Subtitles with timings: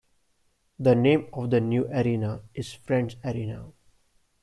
[0.79, 3.71] The name of the new arena is Friends Arena.